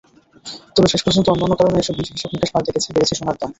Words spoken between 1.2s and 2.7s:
অন্যান্য কারণে এসব হিসাব-নিকাশ